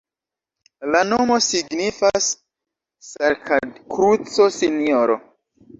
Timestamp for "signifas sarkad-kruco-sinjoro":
1.49-5.23